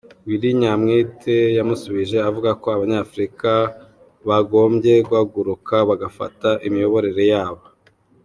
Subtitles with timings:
[0.25, 3.49] Willy Nyamitwe yamusubije avuga ko abanyafrika
[4.27, 7.63] bagombye guhaguruka bagafata imiyoborere yabo.